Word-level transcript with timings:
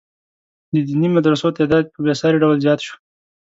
د 0.73 0.75
دیني 0.87 1.09
مدرسو 1.15 1.47
تعداد 1.57 1.85
په 1.93 1.99
بې 2.03 2.13
ساري 2.21 2.37
ډول 2.43 2.57
زیات 2.65 2.79
شو. 2.85 2.95